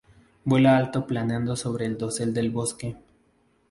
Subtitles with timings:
[0.45, 2.97] Vuela alto planeando sobre el dosel del bosque.